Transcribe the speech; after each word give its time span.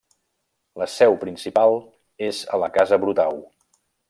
La 0.81 0.87
seu 0.93 1.17
principal 1.25 1.77
és 2.31 2.43
a 2.57 2.63
la 2.65 2.71
Casa 2.79 3.01
Brutau. 3.05 3.43